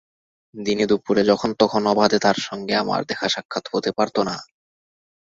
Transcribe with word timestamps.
দিনে-দুপুরে 0.55 1.21
যখন-তখন 1.23 1.81
অবাধে 1.87 2.17
তাঁর 2.19 2.37
সঙ্গে 2.41 2.73
আমার 2.75 3.01
দেখা-সাক্ষাৎ 3.05 3.65
হতে 3.73 3.89
পারত 3.97 4.17
না। 4.29 4.35